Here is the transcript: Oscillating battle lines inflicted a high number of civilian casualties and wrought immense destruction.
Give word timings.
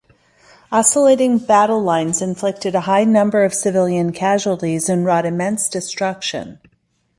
Oscillating 0.71 1.37
battle 1.37 1.79
lines 1.79 2.23
inflicted 2.23 2.73
a 2.73 2.79
high 2.89 3.03
number 3.03 3.43
of 3.43 3.53
civilian 3.53 4.11
casualties 4.11 4.89
and 4.89 5.05
wrought 5.05 5.27
immense 5.27 5.69
destruction. 5.69 6.57